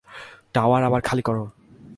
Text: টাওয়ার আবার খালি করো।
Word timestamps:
টাওয়ার 0.53 0.81
আবার 0.83 1.01
খালি 1.01 1.21
করো। 1.21 1.43